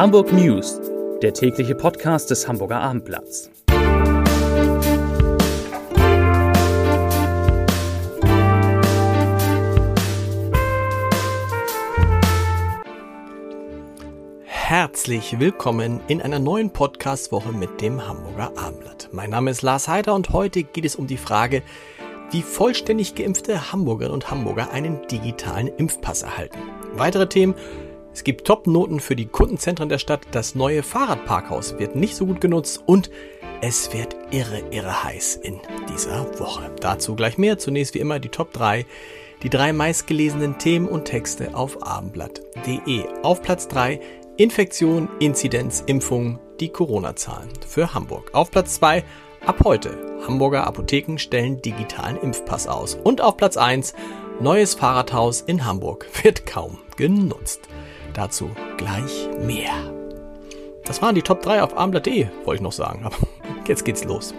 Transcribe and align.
Hamburg 0.00 0.32
News, 0.32 0.80
der 1.20 1.34
tägliche 1.34 1.74
Podcast 1.74 2.30
des 2.30 2.48
Hamburger 2.48 2.80
Abendblatts. 2.80 3.50
Herzlich 14.46 15.38
willkommen 15.38 16.00
in 16.08 16.22
einer 16.22 16.38
neuen 16.38 16.70
Podcast-Woche 16.70 17.52
mit 17.52 17.82
dem 17.82 18.08
Hamburger 18.08 18.52
Abendblatt. 18.56 19.10
Mein 19.12 19.28
Name 19.28 19.50
ist 19.50 19.60
Lars 19.60 19.86
Heider 19.86 20.14
und 20.14 20.30
heute 20.30 20.62
geht 20.62 20.86
es 20.86 20.96
um 20.96 21.08
die 21.08 21.18
Frage, 21.18 21.62
wie 22.30 22.40
vollständig 22.40 23.16
geimpfte 23.16 23.70
Hamburgerinnen 23.70 24.14
und 24.14 24.30
Hamburger 24.30 24.70
einen 24.70 25.06
digitalen 25.08 25.68
Impfpass 25.68 26.22
erhalten. 26.22 26.58
Weitere 26.94 27.28
Themen 27.28 27.54
es 28.12 28.24
gibt 28.24 28.46
Top-Noten 28.46 29.00
für 29.00 29.16
die 29.16 29.26
Kundenzentren 29.26 29.88
der 29.88 29.98
Stadt, 29.98 30.26
das 30.32 30.54
neue 30.54 30.82
Fahrradparkhaus 30.82 31.78
wird 31.78 31.96
nicht 31.96 32.16
so 32.16 32.26
gut 32.26 32.40
genutzt 32.40 32.82
und 32.86 33.10
es 33.62 33.92
wird 33.92 34.16
irre, 34.30 34.62
irre 34.70 35.04
heiß 35.04 35.36
in 35.36 35.60
dieser 35.92 36.38
Woche. 36.38 36.70
Dazu 36.80 37.14
gleich 37.14 37.36
mehr. 37.36 37.58
Zunächst 37.58 37.94
wie 37.94 37.98
immer 37.98 38.18
die 38.18 38.30
Top 38.30 38.52
3, 38.52 38.86
die 39.42 39.50
drei 39.50 39.72
meistgelesenen 39.72 40.58
Themen 40.58 40.88
und 40.88 41.04
Texte 41.04 41.54
auf 41.54 41.82
abendblatt.de. 41.82 43.04
Auf 43.22 43.42
Platz 43.42 43.68
3 43.68 44.00
Infektion, 44.38 45.10
Inzidenz, 45.18 45.82
Impfung, 45.86 46.38
die 46.60 46.70
Corona-Zahlen 46.70 47.50
für 47.68 47.92
Hamburg. 47.92 48.30
Auf 48.32 48.50
Platz 48.50 48.76
2 48.76 49.04
ab 49.44 49.60
heute 49.64 50.22
Hamburger 50.26 50.66
Apotheken 50.66 51.18
stellen 51.18 51.60
digitalen 51.60 52.16
Impfpass 52.16 52.66
aus. 52.66 52.94
Und 52.94 53.20
auf 53.20 53.36
Platz 53.36 53.58
1 53.58 53.92
neues 54.40 54.74
Fahrradhaus 54.74 55.42
in 55.42 55.66
Hamburg 55.66 56.06
wird 56.22 56.46
kaum 56.46 56.78
genutzt. 56.96 57.68
Dazu 58.14 58.50
gleich 58.76 59.28
mehr. 59.40 59.72
Das 60.84 61.00
waren 61.00 61.14
die 61.14 61.22
Top 61.22 61.42
3 61.42 61.62
auf 61.62 61.76
armblatt.de, 61.76 62.28
wollte 62.44 62.56
ich 62.56 62.62
noch 62.62 62.72
sagen. 62.72 63.04
Aber 63.04 63.16
jetzt 63.68 63.84
geht's 63.84 64.04
los. 64.04 64.34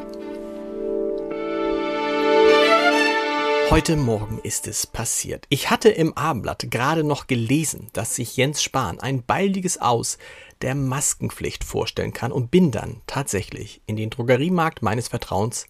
Heute 3.70 3.96
Morgen 3.96 4.40
ist 4.44 4.68
es 4.68 4.86
passiert. 4.86 5.46
Ich 5.48 5.70
hatte 5.70 5.88
im 5.88 6.18
Abendblatt 6.18 6.70
gerade 6.70 7.06
noch 7.06 7.28
gelesen, 7.28 7.88
dass 7.94 8.18
sich 8.18 8.36
Jens 8.36 8.62
Spahn 8.62 9.00
ein 9.00 9.24
baldiges 9.24 9.80
Aus 9.80 10.18
der 10.62 10.76
Maskenpflicht 10.76 11.64
vorstellen 11.64 12.12
kann 12.12 12.34
und 12.34 12.52
bin 12.52 12.72
dann 12.72 13.02
tatsächlich 13.08 13.82
in 13.86 13.96
den 13.96 14.10
Drogeriemarkt 14.10 14.82
meines 14.82 15.08
Vertrauens 15.08 15.68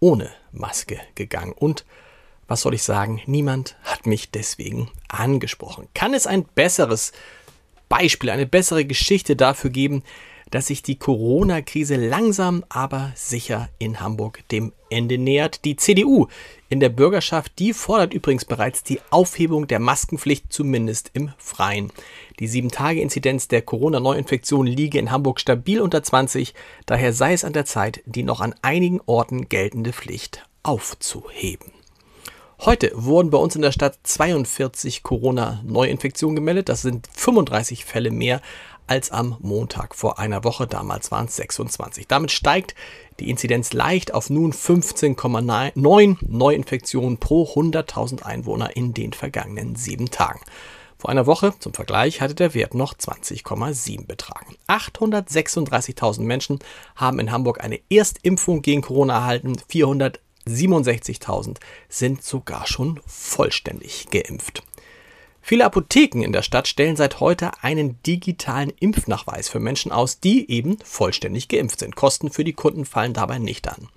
ohne 0.00 0.30
Maske 0.50 0.98
gegangen. 1.14 1.52
Und 1.52 1.84
was 2.48 2.62
soll 2.62 2.74
ich 2.74 2.82
sagen, 2.82 3.20
niemand 3.26 3.76
hat 3.84 4.06
mich 4.06 4.32
deswegen 4.32 4.90
angesprochen. 5.06 5.86
Kann 5.94 6.14
es 6.14 6.26
ein 6.26 6.44
besseres 6.44 7.12
Beispiel, 7.88 8.30
eine 8.30 8.46
bessere 8.46 8.84
Geschichte 8.84 9.36
dafür 9.36 9.70
geben, 9.70 10.02
dass 10.50 10.68
sich 10.68 10.82
die 10.82 10.98
Corona-Krise 10.98 11.96
langsam 11.96 12.64
aber 12.68 13.12
sicher 13.14 13.68
in 13.78 14.00
Hamburg 14.00 14.42
dem 14.50 14.72
Ende 14.90 15.18
nähert. 15.18 15.64
Die 15.64 15.76
CDU 15.76 16.28
in 16.68 16.80
der 16.80 16.88
Bürgerschaft, 16.88 17.58
die 17.58 17.72
fordert 17.72 18.14
übrigens 18.14 18.44
bereits 18.44 18.82
die 18.82 19.00
Aufhebung 19.10 19.66
der 19.66 19.78
Maskenpflicht 19.78 20.52
zumindest 20.52 21.10
im 21.12 21.32
Freien. 21.38 21.90
Die 22.40 22.48
7-Tage-Inzidenz 22.48 23.48
der 23.48 23.62
Corona-Neuinfektion 23.62 24.66
liege 24.66 24.98
in 24.98 25.10
Hamburg 25.10 25.40
stabil 25.40 25.80
unter 25.80 26.02
20, 26.02 26.54
daher 26.86 27.12
sei 27.12 27.32
es 27.32 27.44
an 27.44 27.52
der 27.52 27.64
Zeit, 27.64 28.02
die 28.06 28.22
noch 28.22 28.40
an 28.40 28.54
einigen 28.62 29.00
Orten 29.06 29.48
geltende 29.48 29.92
Pflicht 29.92 30.46
aufzuheben. 30.62 31.77
Heute 32.60 32.90
wurden 32.92 33.30
bei 33.30 33.38
uns 33.38 33.54
in 33.54 33.62
der 33.62 33.70
Stadt 33.70 34.00
42 34.02 35.04
Corona-Neuinfektionen 35.04 36.34
gemeldet. 36.34 36.68
Das 36.68 36.82
sind 36.82 37.08
35 37.12 37.84
Fälle 37.84 38.10
mehr 38.10 38.40
als 38.88 39.12
am 39.12 39.36
Montag 39.38 39.94
vor 39.94 40.18
einer 40.18 40.42
Woche. 40.42 40.66
Damals 40.66 41.12
waren 41.12 41.26
es 41.26 41.36
26. 41.36 42.08
Damit 42.08 42.32
steigt 42.32 42.74
die 43.20 43.30
Inzidenz 43.30 43.72
leicht 43.72 44.12
auf 44.12 44.28
nun 44.28 44.52
15,9 44.52 46.16
Neuinfektionen 46.26 47.18
pro 47.18 47.44
100.000 47.44 48.24
Einwohner 48.24 48.74
in 48.76 48.92
den 48.92 49.12
vergangenen 49.12 49.76
sieben 49.76 50.10
Tagen. 50.10 50.40
Vor 50.98 51.10
einer 51.10 51.26
Woche, 51.26 51.54
zum 51.60 51.74
Vergleich, 51.74 52.20
hatte 52.20 52.34
der 52.34 52.54
Wert 52.54 52.74
noch 52.74 52.92
20,7 52.92 54.04
betragen. 54.04 54.56
836.000 54.66 56.22
Menschen 56.22 56.58
haben 56.96 57.20
in 57.20 57.30
Hamburg 57.30 57.62
eine 57.62 57.78
Erstimpfung 57.88 58.62
gegen 58.62 58.82
Corona 58.82 59.14
erhalten. 59.14 59.56
400 59.68 60.18
67.000 60.48 61.58
sind 61.88 62.22
sogar 62.22 62.66
schon 62.66 63.00
vollständig 63.06 64.08
geimpft. 64.10 64.62
Viele 65.40 65.64
Apotheken 65.64 66.22
in 66.22 66.32
der 66.32 66.42
Stadt 66.42 66.68
stellen 66.68 66.96
seit 66.96 67.20
heute 67.20 67.52
einen 67.62 68.02
digitalen 68.02 68.70
Impfnachweis 68.80 69.48
für 69.48 69.60
Menschen 69.60 69.92
aus, 69.92 70.20
die 70.20 70.50
eben 70.50 70.76
vollständig 70.84 71.48
geimpft 71.48 71.78
sind. 71.78 71.96
Kosten 71.96 72.30
für 72.30 72.44
die 72.44 72.52
Kunden 72.52 72.84
fallen 72.84 73.14
dabei 73.14 73.38
nicht 73.38 73.66
an. 73.68 73.88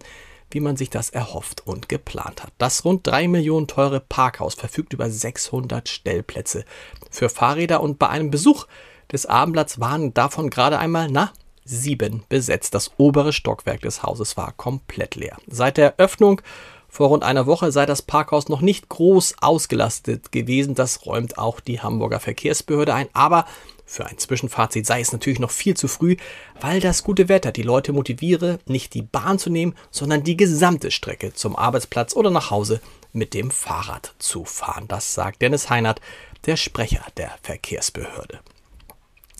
wie 0.51 0.59
man 0.59 0.75
sich 0.75 0.89
das 0.89 1.09
erhofft 1.09 1.65
und 1.65 1.89
geplant 1.89 2.43
hat. 2.43 2.51
Das 2.57 2.83
rund 2.83 3.07
drei 3.07 3.27
Millionen 3.27 3.67
teure 3.67 4.01
Parkhaus 4.01 4.55
verfügt 4.55 4.93
über 4.93 5.09
600 5.09 5.87
Stellplätze 5.87 6.65
für 7.09 7.29
Fahrräder 7.29 7.81
und 7.81 7.99
bei 7.99 8.09
einem 8.09 8.31
Besuch 8.31 8.65
des 9.11 9.25
Abendblatts 9.25 9.79
waren 9.79 10.13
davon 10.13 10.49
gerade 10.49 10.79
einmal, 10.79 11.07
na, 11.09 11.31
sieben 11.63 12.23
besetzt. 12.29 12.73
Das 12.73 12.91
obere 12.97 13.31
Stockwerk 13.31 13.81
des 13.81 14.03
Hauses 14.03 14.37
war 14.37 14.51
komplett 14.53 15.15
leer. 15.15 15.37
Seit 15.47 15.77
der 15.77 15.95
Öffnung 15.97 16.41
vor 16.89 17.09
rund 17.09 17.23
einer 17.23 17.45
Woche 17.45 17.71
sei 17.71 17.85
das 17.85 18.01
Parkhaus 18.01 18.49
noch 18.49 18.61
nicht 18.61 18.89
groß 18.89 19.35
ausgelastet 19.41 20.31
gewesen. 20.31 20.75
Das 20.75 21.05
räumt 21.05 21.37
auch 21.37 21.59
die 21.59 21.81
Hamburger 21.81 22.19
Verkehrsbehörde 22.19 22.93
ein. 22.93 23.07
Aber 23.13 23.45
für 23.85 24.05
ein 24.05 24.17
Zwischenfazit 24.17 24.85
sei 24.85 24.99
es 25.01 25.11
natürlich 25.11 25.39
noch 25.39 25.51
viel 25.51 25.77
zu 25.77 25.87
früh, 25.87 26.15
weil 26.59 26.79
das 26.79 27.03
gute 27.03 27.29
Wetter 27.29 27.51
die 27.51 27.63
Leute 27.63 27.93
motiviere, 27.93 28.59
nicht 28.65 28.93
die 28.93 29.01
Bahn 29.01 29.39
zu 29.39 29.49
nehmen, 29.49 29.75
sondern 29.91 30.23
die 30.23 30.37
gesamte 30.37 30.91
Strecke 30.91 31.33
zum 31.33 31.55
Arbeitsplatz 31.55 32.15
oder 32.15 32.31
nach 32.31 32.51
Hause 32.51 32.81
mit 33.13 33.33
dem 33.33 33.49
Fahrrad 33.49 34.13
zu 34.19 34.45
fahren. 34.45 34.85
Das 34.87 35.13
sagt 35.13 35.41
Dennis 35.41 35.69
Heinert, 35.69 36.01
der 36.45 36.55
Sprecher 36.55 37.03
der 37.17 37.31
Verkehrsbehörde. 37.41 38.39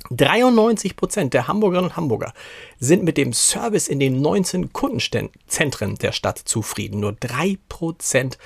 93 0.10 0.96
Prozent 0.96 1.34
der 1.34 1.48
Hamburgerinnen 1.48 1.92
und 1.92 1.98
Hamburger 1.98 2.34
sind 2.80 3.04
mit 3.04 3.18
dem 3.18 3.34
Service 3.34 3.88
in 3.88 4.00
den 4.00 4.22
19 4.22 4.74
Kundenzentren 4.74 5.96
der 5.96 6.12
Stadt 6.12 6.40
zufrieden. 6.40 7.02
Nur 7.02 7.14
drei 7.14 7.58
Prozent 7.68 8.38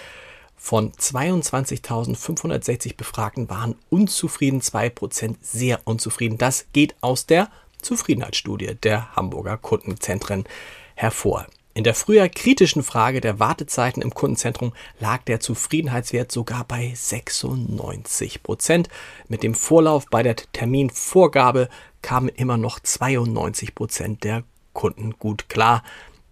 von 0.55 0.91
22.560 0.94 2.95
Befragten 2.95 3.50
waren 3.50 3.75
unzufrieden, 3.89 4.61
zwei 4.61 4.89
Prozent 4.89 5.45
sehr 5.45 5.81
unzufrieden. 5.85 6.38
Das 6.38 6.67
geht 6.73 6.95
aus 7.01 7.25
der 7.25 7.50
Zufriedenheitsstudie 7.81 8.75
der 8.81 9.13
Hamburger 9.15 9.57
Kundenzentren 9.57 10.45
hervor. 10.95 11.47
In 11.75 11.83
der 11.83 11.95
früher 11.95 12.29
kritischen 12.29 12.83
Frage 12.83 13.19
der 13.19 13.39
Wartezeiten 13.39 14.03
im 14.03 14.13
Kundenzentrum 14.13 14.73
lag 14.99 15.23
der 15.23 15.39
Zufriedenheitswert 15.39 16.31
sogar 16.31 16.65
bei 16.65 16.93
96 16.93 18.43
Prozent. 18.43 18.89
Mit 19.27 19.41
dem 19.41 19.55
Vorlauf 19.55 20.05
bei 20.11 20.21
der 20.21 20.35
Terminvorgabe 20.35 21.69
kamen 22.03 22.29
immer 22.29 22.57
noch 22.57 22.79
92 22.79 23.73
Prozent 23.73 24.23
der 24.23 24.43
Kunden 24.73 25.15
gut 25.17 25.49
klar. 25.49 25.83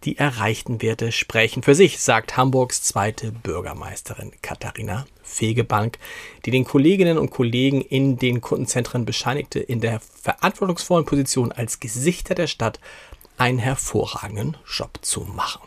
Die 0.04 0.18
erreichten 0.18 0.82
Werte 0.82 1.12
sprechen 1.12 1.64
für 1.64 1.76
sich, 1.76 2.00
sagt 2.00 2.38
Hamburgs 2.38 2.84
zweite 2.84 3.32
Bürgermeisterin 3.32 4.32
Katharina 4.42 5.06
Fegebank, 5.22 5.98
die 6.46 6.52
den 6.52 6.66
Kolleginnen 6.66 7.18
und 7.18 7.30
Kollegen 7.30 7.82
in 7.82 8.18
den 8.18 8.42
Kundenzentren 8.42 9.06
bescheinigte, 9.06 9.60
in 9.60 9.80
der 9.80 10.00
verantwortungsvollen 10.00 11.06
Position 11.06 11.52
als 11.52 11.80
Gesichter 11.80 12.36
der 12.36 12.48
Stadt 12.48 12.80
einen 13.42 13.58
hervorragenden 13.58 14.56
Job 14.68 15.00
zu 15.02 15.22
machen. 15.22 15.62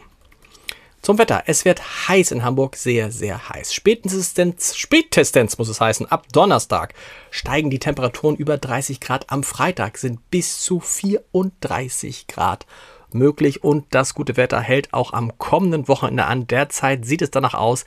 Zum 1.02 1.18
Wetter. 1.18 1.42
Es 1.46 1.64
wird 1.64 2.08
heiß 2.08 2.30
in 2.30 2.44
Hamburg, 2.44 2.76
sehr, 2.76 3.10
sehr 3.10 3.48
heiß. 3.48 3.74
Spätestens, 3.74 4.76
spätestens 4.76 5.58
muss 5.58 5.68
es 5.68 5.80
heißen, 5.80 6.06
ab 6.06 6.26
Donnerstag 6.32 6.94
steigen 7.30 7.68
die 7.68 7.80
Temperaturen 7.80 8.36
über 8.36 8.58
30 8.58 9.00
Grad. 9.00 9.28
Am 9.28 9.42
Freitag 9.42 9.98
sind 9.98 10.30
bis 10.30 10.60
zu 10.60 10.78
34 10.78 12.28
Grad 12.28 12.64
möglich 13.10 13.64
und 13.64 13.86
das 13.90 14.14
gute 14.14 14.36
Wetter 14.36 14.60
hält 14.60 14.94
auch 14.94 15.12
am 15.12 15.36
kommenden 15.36 15.88
Wochenende 15.88 16.26
an. 16.26 16.46
Derzeit 16.46 17.04
sieht 17.04 17.22
es 17.22 17.32
danach 17.32 17.54
aus, 17.54 17.84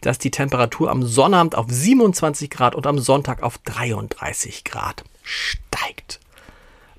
dass 0.00 0.18
die 0.18 0.30
Temperatur 0.30 0.90
am 0.90 1.02
Sonnabend 1.02 1.54
auf 1.54 1.66
27 1.68 2.48
Grad 2.48 2.74
und 2.74 2.86
am 2.86 2.98
Sonntag 2.98 3.42
auf 3.42 3.58
33 3.58 4.64
Grad 4.64 5.04
steigt. 5.22 6.20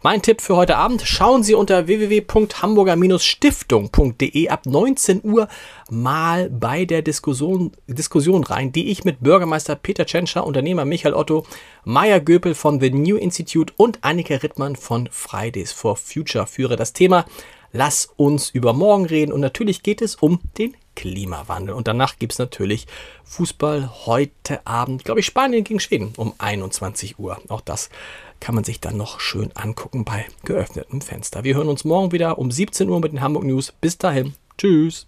Mein 0.09 0.21
Tipp 0.21 0.39
für 0.39 0.55
heute 0.55 0.77
Abend, 0.77 1.01
schauen 1.01 1.43
Sie 1.43 1.53
unter 1.53 1.87
www.hamburger-stiftung.de 1.87 4.47
ab 4.47 4.65
19 4.65 5.25
Uhr 5.25 5.49
mal 5.89 6.49
bei 6.49 6.85
der 6.85 7.01
Diskussion, 7.01 7.73
Diskussion 7.87 8.45
rein, 8.45 8.71
die 8.71 8.89
ich 8.89 9.03
mit 9.03 9.19
Bürgermeister 9.19 9.75
Peter 9.75 10.05
Tschentscher, 10.05 10.47
Unternehmer 10.47 10.85
Michael 10.85 11.13
Otto, 11.13 11.45
Maya 11.83 12.19
Göpel 12.19 12.55
von 12.55 12.79
The 12.79 12.89
New 12.89 13.17
Institute 13.17 13.73
und 13.75 13.99
Annika 14.01 14.35
Rittmann 14.35 14.77
von 14.77 15.09
Fridays 15.11 15.73
for 15.73 15.97
Future 15.97 16.47
führe. 16.47 16.77
Das 16.77 16.93
Thema 16.93 17.25
Lass 17.71 18.09
uns 18.15 18.49
über 18.49 18.73
morgen 18.73 19.05
reden 19.05 19.31
und 19.31 19.41
natürlich 19.41 19.83
geht 19.83 20.01
es 20.01 20.15
um 20.15 20.39
den 20.57 20.75
Klimawandel. 20.95 21.75
Und 21.75 21.87
danach 21.87 22.17
gibt 22.17 22.33
es 22.33 22.39
natürlich 22.39 22.87
Fußball 23.23 24.05
heute 24.05 24.65
Abend, 24.65 25.03
glaube 25.03 25.19
ich, 25.19 25.25
Spanien 25.25 25.63
gegen 25.63 25.79
Schweden 25.79 26.13
um 26.17 26.33
21 26.37 27.19
Uhr. 27.19 27.39
Auch 27.49 27.61
das 27.61 27.89
kann 28.39 28.55
man 28.55 28.63
sich 28.63 28.79
dann 28.79 28.97
noch 28.97 29.19
schön 29.19 29.51
angucken 29.55 30.05
bei 30.05 30.25
geöffnetem 30.43 31.01
Fenster. 31.01 31.43
Wir 31.43 31.55
hören 31.55 31.69
uns 31.69 31.83
morgen 31.83 32.11
wieder 32.11 32.39
um 32.39 32.51
17 32.51 32.89
Uhr 32.89 32.99
mit 32.99 33.11
den 33.11 33.21
Hamburg 33.21 33.43
News. 33.43 33.73
Bis 33.79 33.97
dahin. 33.97 34.33
Tschüss. 34.57 35.07